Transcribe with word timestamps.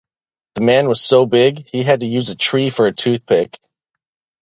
The 0.55 0.61
man 0.61 0.87
was 0.87 0.99
so 0.99 1.27
big, 1.27 1.67
he 1.67 1.83
had 1.83 1.99
to 1.99 2.07
use 2.07 2.31
a 2.31 2.35
tree 2.35 2.71
for 2.71 2.87
a 2.87 2.91
toothpick. 2.91 3.59